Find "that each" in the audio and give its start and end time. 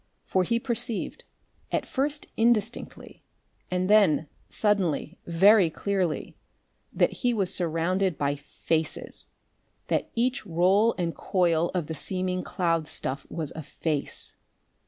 9.89-10.43